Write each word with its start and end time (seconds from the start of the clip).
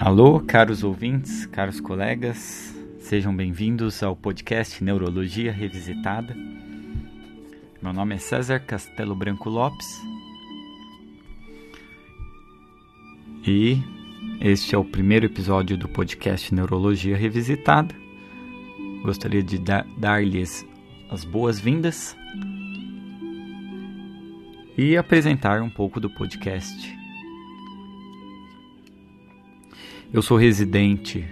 Alô, 0.00 0.40
caros 0.40 0.82
ouvintes, 0.82 1.44
caros 1.44 1.78
colegas, 1.78 2.74
sejam 3.00 3.36
bem-vindos 3.36 4.02
ao 4.02 4.16
podcast 4.16 4.82
Neurologia 4.82 5.52
Revisitada. 5.52 6.34
Meu 7.82 7.92
nome 7.92 8.14
é 8.14 8.18
César 8.18 8.60
Castelo 8.60 9.14
Branco 9.14 9.50
Lopes 9.50 10.00
e 13.46 13.76
este 14.40 14.74
é 14.74 14.78
o 14.78 14.84
primeiro 14.86 15.26
episódio 15.26 15.76
do 15.76 15.86
podcast 15.86 16.54
Neurologia 16.54 17.14
Revisitada. 17.14 17.94
Gostaria 19.02 19.42
de 19.42 19.58
da 19.58 19.84
dar-lhes 19.98 20.66
as 21.10 21.24
boas-vindas 21.24 22.16
e 24.78 24.96
apresentar 24.96 25.60
um 25.60 25.68
pouco 25.68 26.00
do 26.00 26.08
podcast 26.08 26.99
Eu 30.12 30.22
sou 30.22 30.36
residente 30.36 31.24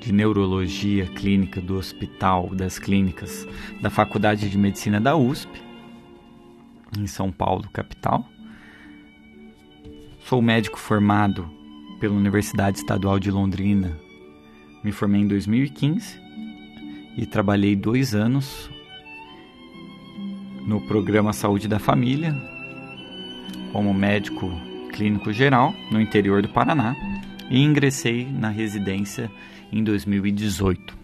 de 0.00 0.12
neurologia 0.12 1.06
clínica 1.06 1.60
do 1.60 1.76
Hospital 1.76 2.48
das 2.52 2.76
Clínicas 2.76 3.46
da 3.80 3.88
Faculdade 3.88 4.50
de 4.50 4.58
Medicina 4.58 5.00
da 5.00 5.16
USP, 5.16 5.62
em 6.98 7.06
São 7.06 7.30
Paulo, 7.30 7.68
capital. 7.72 8.28
Sou 10.24 10.42
médico 10.42 10.76
formado 10.76 11.48
pela 12.00 12.16
Universidade 12.16 12.78
Estadual 12.78 13.20
de 13.20 13.30
Londrina. 13.30 13.96
Me 14.82 14.90
formei 14.90 15.20
em 15.20 15.28
2015 15.28 16.20
e 17.16 17.26
trabalhei 17.26 17.76
dois 17.76 18.12
anos 18.12 18.68
no 20.66 20.80
programa 20.80 21.32
Saúde 21.32 21.68
da 21.68 21.78
Família 21.78 22.34
como 23.72 23.94
médico 23.94 24.50
clínico 24.92 25.32
geral 25.32 25.72
no 25.92 26.00
interior 26.00 26.42
do 26.42 26.48
Paraná 26.48 26.96
e 27.50 27.62
ingressei 27.62 28.26
na 28.26 28.48
residência 28.48 29.30
em 29.72 29.82
2018. 29.82 30.96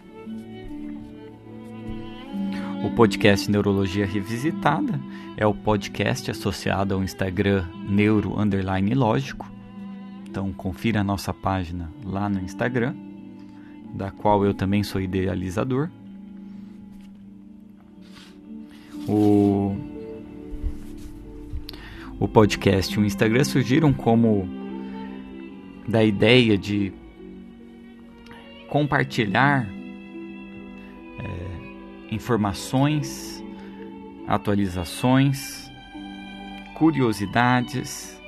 O 2.84 2.90
podcast 2.90 3.48
Neurologia 3.50 4.04
Revisitada 4.04 4.98
é 5.36 5.46
o 5.46 5.54
podcast 5.54 6.30
associado 6.30 6.94
ao 6.94 7.02
Instagram 7.02 7.64
Neuro 7.88 8.38
Underline 8.38 8.92
Lógico. 8.94 9.50
Então 10.28 10.52
confira 10.52 11.00
a 11.00 11.04
nossa 11.04 11.32
página 11.32 11.92
lá 12.04 12.28
no 12.28 12.40
Instagram, 12.40 12.94
da 13.94 14.10
qual 14.10 14.44
eu 14.44 14.52
também 14.52 14.82
sou 14.82 15.00
idealizador. 15.00 15.88
O, 19.06 19.77
o 22.18 22.27
podcast 22.27 22.94
e 22.94 23.00
o 23.00 23.04
Instagram 23.04 23.44
surgiram 23.44 23.92
como 23.92 24.61
da 25.86 26.05
ideia 26.05 26.56
de 26.56 26.92
compartilhar 28.69 29.69
é, 31.19 32.14
informações, 32.14 33.42
atualizações, 34.27 35.70
curiosidades, 36.74 38.20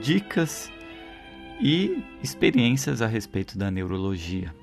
dicas 0.00 0.70
e 1.60 2.02
experiências 2.22 3.02
a 3.02 3.06
respeito 3.06 3.58
da 3.58 3.70
neurologia. 3.70 4.54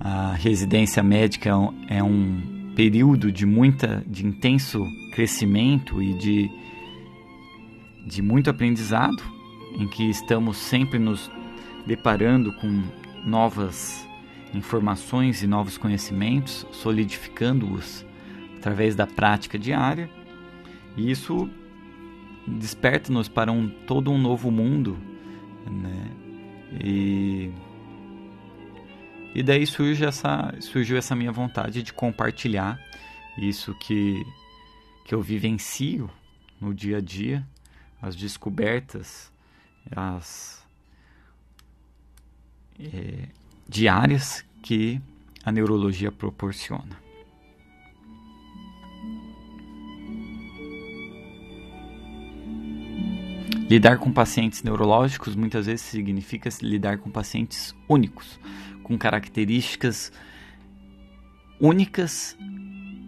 A 0.00 0.34
residência 0.34 1.02
médica 1.02 1.50
é 1.50 1.54
um, 2.02 2.72
é 2.72 2.74
período 2.74 3.30
de 3.30 3.46
muita, 3.46 4.02
de 4.06 4.26
intenso 4.26 4.84
crescimento 5.12 6.02
e 6.02 6.14
de 6.14 6.50
de 8.04 8.20
muito 8.22 8.50
aprendizado, 8.50 9.22
em 9.78 9.88
que 9.88 10.08
estamos 10.10 10.56
sempre 10.56 10.98
nos 10.98 11.30
deparando 11.86 12.52
com 12.54 12.82
novas 13.24 14.06
informações 14.54 15.42
e 15.42 15.46
novos 15.46 15.78
conhecimentos, 15.78 16.66
solidificando-os 16.70 18.04
através 18.56 18.94
da 18.94 19.06
prática 19.06 19.58
diária. 19.58 20.10
E 20.96 21.10
isso 21.10 21.48
desperta-nos 22.46 23.28
para 23.28 23.50
um 23.50 23.68
todo 23.86 24.10
um 24.10 24.18
novo 24.18 24.50
mundo, 24.50 24.98
né? 25.66 26.10
E 26.82 27.50
e 29.34 29.42
daí 29.42 29.66
surge 29.66 30.04
essa 30.04 30.54
surgiu 30.60 30.96
essa 30.96 31.16
minha 31.16 31.32
vontade 31.32 31.82
de 31.82 31.92
compartilhar 31.92 32.78
isso 33.38 33.74
que 33.74 34.22
que 35.04 35.14
eu 35.14 35.22
vivencio 35.22 36.10
no 36.60 36.74
dia 36.74 36.98
a 36.98 37.00
dia 37.00 37.46
as 38.02 38.16
descobertas, 38.16 39.32
as 39.94 40.66
é, 42.78 43.28
diárias 43.68 44.44
que 44.60 45.00
a 45.44 45.52
neurologia 45.52 46.10
proporciona. 46.10 47.00
Lidar 53.70 53.98
com 53.98 54.12
pacientes 54.12 54.62
neurológicos 54.62 55.34
muitas 55.34 55.66
vezes 55.66 55.82
significa 55.82 56.50
lidar 56.60 56.98
com 56.98 57.10
pacientes 57.10 57.74
únicos, 57.88 58.38
com 58.82 58.98
características 58.98 60.12
únicas 61.58 62.36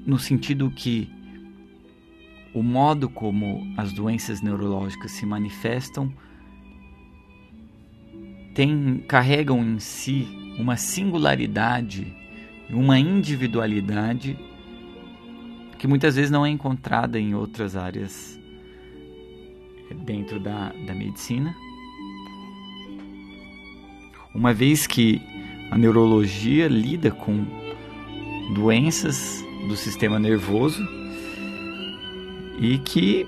no 0.07 0.19
sentido 0.19 0.71
que 0.71 1.13
o 2.55 2.63
modo 2.63 3.09
como 3.09 3.67
as 3.77 3.93
doenças 3.93 4.41
neurológicas 4.41 5.11
se 5.11 5.27
manifestam 5.27 6.13
tem, 8.55 9.05
carregam 9.09 9.61
em 9.61 9.81
si 9.81 10.29
uma 10.57 10.77
singularidade, 10.77 12.07
uma 12.71 12.97
individualidade 12.99 14.39
que 15.77 15.89
muitas 15.89 16.15
vezes 16.15 16.31
não 16.31 16.47
é 16.47 16.49
encontrada 16.49 17.19
em 17.19 17.35
outras 17.35 17.75
áreas 17.75 18.39
dentro 20.07 20.39
da, 20.39 20.73
da 20.87 20.95
medicina. 20.95 21.55
Uma 24.33 24.55
vez 24.55 24.87
que 24.87 25.21
a 25.71 25.77
neurologia 25.77 26.69
lida 26.69 27.11
com 27.11 27.45
doenças 28.55 29.45
do 29.69 29.77
sistema 29.77 30.19
nervoso 30.19 31.04
e 32.65 32.79
que 32.79 33.27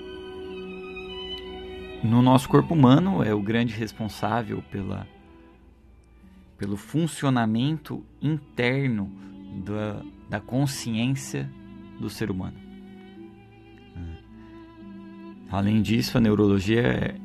no 2.03 2.23
nosso 2.23 2.49
corpo 2.49 2.73
humano 2.73 3.23
é 3.23 3.35
o 3.35 3.43
grande 3.43 3.75
responsável 3.75 4.63
pela, 4.71 5.07
pelo 6.57 6.79
funcionamento 6.79 8.03
interno 8.23 9.13
da, 9.63 10.03
da 10.31 10.41
consciência 10.41 11.51
do 12.01 12.09
ser 12.09 12.31
humano. 12.31 12.57
Além 15.51 15.83
disso, 15.83 16.17
a 16.17 16.21
neurologia 16.21 16.81
é 16.81 17.17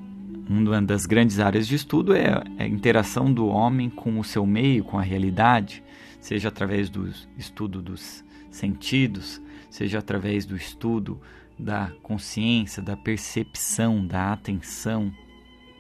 uma 0.50 0.82
das 0.82 1.06
grandes 1.06 1.40
áreas 1.40 1.66
de 1.66 1.76
estudo 1.76 2.14
é 2.14 2.44
a 2.60 2.68
interação 2.68 3.32
do 3.32 3.48
homem 3.48 3.90
com 3.90 4.20
o 4.20 4.24
seu 4.24 4.46
meio, 4.46 4.84
com 4.84 5.00
a 5.00 5.02
realidade, 5.02 5.82
seja 6.20 6.50
através 6.50 6.90
do 6.90 7.10
estudo 7.38 7.82
dos 7.82 8.22
sentidos, 8.50 9.42
seja 9.70 10.00
através 10.00 10.46
do 10.46 10.58
estudo 10.58 11.22
da 11.62 11.92
consciência, 12.02 12.82
da 12.82 12.98
percepção, 12.98 14.06
da 14.06 14.34
atenção, 14.34 15.14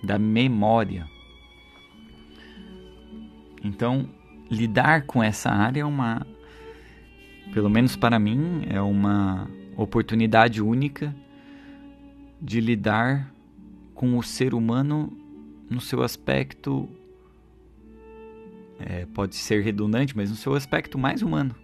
da 0.03 0.19
memória. 0.19 1.09
Então, 3.63 4.07
lidar 4.49 5.05
com 5.07 5.23
essa 5.23 5.49
área 5.49 5.81
é 5.81 5.85
uma, 5.85 6.25
pelo 7.51 7.69
menos 7.69 7.95
para 7.95 8.19
mim, 8.19 8.63
é 8.69 8.79
uma 8.79 9.49
oportunidade 9.75 10.61
única 10.61 11.15
de 12.39 12.61
lidar 12.61 13.33
com 13.95 14.17
o 14.17 14.23
ser 14.23 14.53
humano 14.53 15.11
no 15.67 15.81
seu 15.81 16.03
aspecto, 16.03 16.87
é, 18.79 19.05
pode 19.07 19.35
ser 19.35 19.63
redundante, 19.63 20.15
mas 20.15 20.29
no 20.29 20.35
seu 20.35 20.53
aspecto 20.53 20.97
mais 20.97 21.21
humano, 21.21 21.55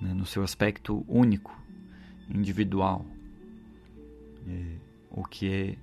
né? 0.00 0.12
no 0.14 0.26
seu 0.26 0.42
aspecto 0.42 1.04
único, 1.08 1.56
individual 2.28 3.04
é, 4.48 4.76
o 5.10 5.24
que 5.24 5.48
é 5.48 5.76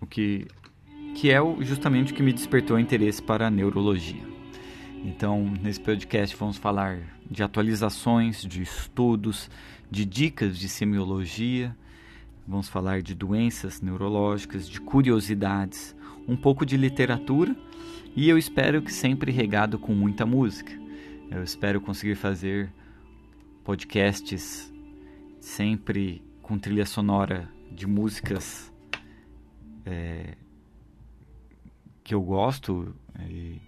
o 0.00 0.06
que 0.06 0.46
que 1.14 1.30
é 1.30 1.38
justamente 1.60 2.12
o 2.12 2.16
que 2.16 2.22
me 2.22 2.32
despertou 2.32 2.78
interesse 2.78 3.22
para 3.22 3.46
a 3.46 3.50
neurologia. 3.50 4.24
Então, 5.04 5.44
nesse 5.62 5.80
podcast 5.80 6.34
vamos 6.36 6.56
falar 6.56 6.98
de 7.30 7.42
atualizações, 7.42 8.42
de 8.42 8.62
estudos, 8.62 9.48
de 9.90 10.04
dicas 10.04 10.58
de 10.58 10.68
semiologia, 10.68 11.76
vamos 12.46 12.68
falar 12.68 13.00
de 13.00 13.14
doenças 13.14 13.80
neurológicas, 13.80 14.68
de 14.68 14.80
curiosidades, 14.80 15.94
um 16.26 16.36
pouco 16.36 16.66
de 16.66 16.76
literatura 16.76 17.54
e 18.16 18.28
eu 18.28 18.38
espero 18.38 18.80
que 18.80 18.92
sempre 18.92 19.30
regado 19.32 19.78
com 19.78 19.94
muita 19.94 20.24
música. 20.24 20.72
Eu 21.30 21.42
espero 21.42 21.80
conseguir 21.80 22.14
fazer 22.14 22.72
podcasts 23.64 24.72
sempre 25.40 26.22
com 26.44 26.58
trilha 26.58 26.84
sonora 26.84 27.48
de 27.72 27.86
músicas 27.86 28.70
é, 29.84 30.36
que 32.04 32.14
eu 32.14 32.20
gosto, 32.20 32.94
e, 33.28 33.60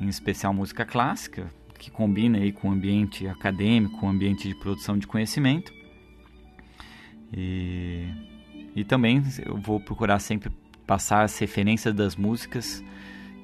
em 0.00 0.08
especial 0.08 0.52
música 0.52 0.84
clássica, 0.84 1.50
que 1.78 1.90
combina 1.90 2.38
aí 2.38 2.50
com 2.50 2.68
o 2.68 2.72
ambiente 2.72 3.28
acadêmico, 3.28 3.98
com 3.98 4.06
o 4.06 4.08
ambiente 4.10 4.48
de 4.48 4.54
produção 4.56 4.98
de 4.98 5.06
conhecimento. 5.06 5.72
E, 7.32 8.08
e 8.74 8.84
também 8.84 9.22
eu 9.46 9.56
vou 9.56 9.78
procurar 9.78 10.18
sempre 10.18 10.50
passar 10.84 11.22
as 11.22 11.38
referências 11.38 11.94
das 11.94 12.16
músicas 12.16 12.82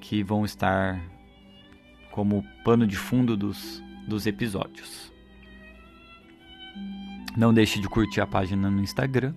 que 0.01 0.25
vão 0.25 0.45
estar 0.45 1.01
como 2.11 2.45
pano 2.65 2.85
de 2.85 2.97
fundo 2.97 3.37
dos, 3.37 3.81
dos 4.09 4.27
episódios. 4.27 5.10
Não 7.37 7.55
deixe 7.55 7.81
de 7.81 7.89
curtir 7.89 8.21
a 8.21 8.27
página 8.27 8.69
no 8.69 8.83
Instagram, 8.83 9.35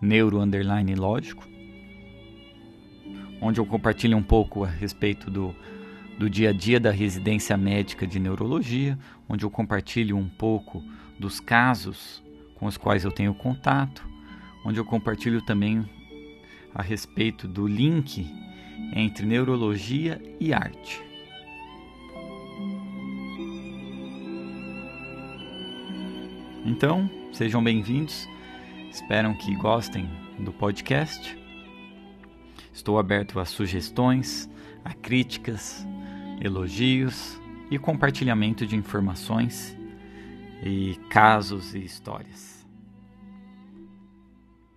neuro 0.00 0.40
underline 0.40 0.94
lógico, 0.96 1.46
onde 3.40 3.60
eu 3.60 3.66
compartilho 3.66 4.16
um 4.16 4.22
pouco 4.22 4.64
a 4.64 4.68
respeito 4.68 5.30
do, 5.30 5.54
do 6.18 6.28
dia 6.28 6.50
a 6.50 6.52
dia 6.52 6.80
da 6.80 6.90
residência 6.90 7.56
médica 7.56 8.04
de 8.04 8.18
neurologia, 8.18 8.98
onde 9.28 9.44
eu 9.44 9.50
compartilho 9.50 10.16
um 10.16 10.28
pouco 10.28 10.82
dos 11.18 11.38
casos 11.38 12.22
com 12.56 12.66
os 12.66 12.76
quais 12.76 13.04
eu 13.04 13.12
tenho 13.12 13.32
contato, 13.32 14.04
onde 14.64 14.80
eu 14.80 14.84
compartilho 14.84 15.40
também 15.40 15.88
a 16.74 16.82
respeito 16.82 17.46
do 17.46 17.66
link 17.66 18.26
entre 18.92 19.24
neurologia 19.24 20.20
e 20.40 20.52
arte. 20.52 21.05
Então, 26.68 27.08
sejam 27.32 27.62
bem-vindos. 27.62 28.28
Espero 28.90 29.32
que 29.36 29.54
gostem 29.54 30.10
do 30.40 30.52
podcast. 30.52 31.38
Estou 32.72 32.98
aberto 32.98 33.38
a 33.38 33.44
sugestões, 33.44 34.50
a 34.84 34.92
críticas, 34.92 35.86
elogios 36.40 37.40
e 37.70 37.78
compartilhamento 37.78 38.66
de 38.66 38.74
informações 38.74 39.78
e 40.60 40.96
casos 41.08 41.72
e 41.72 41.84
histórias. 41.84 42.66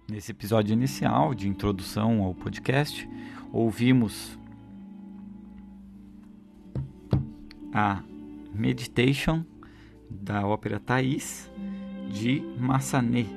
Nesse 0.08 0.32
episódio 0.32 0.74
inicial 0.74 1.34
de 1.34 1.48
introdução 1.48 2.22
ao 2.22 2.36
podcast, 2.36 3.10
ouvimos 3.52 4.38
a 7.74 8.04
Meditation 8.54 9.44
da 10.08 10.46
ópera 10.46 10.80
Thais 10.80 11.50
de 12.10 12.42
Massanet, 12.60 13.28